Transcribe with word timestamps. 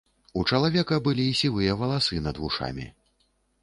У 0.39 0.43
чалавека 0.51 0.99
былі 1.09 1.27
сівыя 1.43 1.79
валасы 1.85 2.27
над 2.31 2.35
вушамі. 2.45 2.93